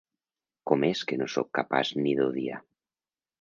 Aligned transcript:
Com 0.71 0.85
és 0.87 1.03
que 1.11 1.19
no 1.23 1.27
sóc 1.33 1.51
capaç 1.59 1.93
ni 2.01 2.17
d'odiar? 2.21 2.63